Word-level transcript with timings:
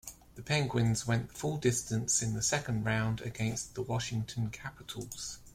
The 0.33 0.41
Penguins 0.41 1.05
went 1.05 1.27
the 1.29 1.35
full 1.35 1.57
distance 1.57 2.23
in 2.23 2.33
the 2.33 2.41
second 2.41 2.85
round 2.85 3.21
against 3.21 3.75
the 3.75 3.83
Washington 3.83 4.49
Capitals. 4.49 5.37